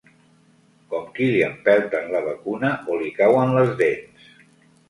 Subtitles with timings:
[0.93, 4.29] Com qui li empelten la vacuna o li cauen les dents